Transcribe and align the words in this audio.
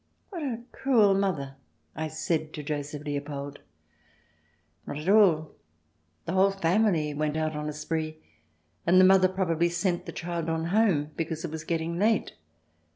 "What 0.31 0.41
a 0.41 0.63
cruel 0.71 1.13
mother!" 1.13 1.57
I 1.95 2.07
said 2.07 2.53
to 2.53 2.63
Joseph 2.63 3.03
Leopold. 3.03 3.59
"Not 4.87 4.97
at 4.97 5.07
all. 5.07 5.51
The 6.25 6.31
whole 6.31 6.49
family 6.49 7.13
went 7.13 7.37
out 7.37 7.55
on 7.55 7.67
the 7.67 7.73
spree, 7.73 8.17
and 8.87 8.99
the 8.99 9.05
mother 9.05 9.27
probably 9.27 9.69
sent 9.69 10.07
the 10.07 10.11
child 10.11 10.49
on 10.49 10.65
home 10.73 11.11
because 11.15 11.45
it 11.45 11.51
was 11.51 11.63
getting 11.63 11.99
late. 11.99 12.33